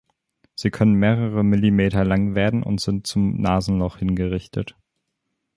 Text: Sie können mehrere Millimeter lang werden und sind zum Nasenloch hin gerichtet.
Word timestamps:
Sie 0.55 0.71
können 0.71 0.95
mehrere 0.95 1.43
Millimeter 1.43 2.03
lang 2.03 2.33
werden 2.33 2.63
und 2.63 2.81
sind 2.81 3.05
zum 3.05 3.39
Nasenloch 3.39 3.97
hin 3.99 4.15
gerichtet. 4.15 4.75